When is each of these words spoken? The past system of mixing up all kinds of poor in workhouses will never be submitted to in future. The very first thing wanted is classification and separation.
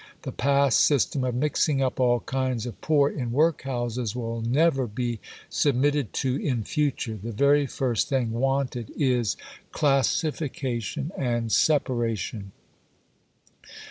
The 0.23 0.31
past 0.31 0.79
system 0.79 1.23
of 1.23 1.35
mixing 1.35 1.79
up 1.83 1.99
all 1.99 2.21
kinds 2.21 2.65
of 2.65 2.81
poor 2.81 3.07
in 3.11 3.31
workhouses 3.31 4.15
will 4.15 4.41
never 4.41 4.87
be 4.87 5.19
submitted 5.47 6.11
to 6.25 6.37
in 6.37 6.63
future. 6.63 7.19
The 7.21 7.31
very 7.31 7.67
first 7.67 8.09
thing 8.09 8.31
wanted 8.31 8.91
is 8.97 9.37
classification 9.71 11.11
and 11.15 11.51
separation. 11.51 12.51